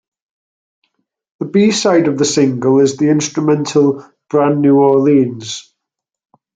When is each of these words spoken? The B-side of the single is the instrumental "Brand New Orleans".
The 1.41 1.45
B-side 1.45 2.07
of 2.07 2.17
the 2.17 2.25
single 2.25 2.79
is 2.79 2.97
the 2.97 3.09
instrumental 3.11 4.03
"Brand 4.31 4.59
New 4.59 4.79
Orleans". 4.79 5.71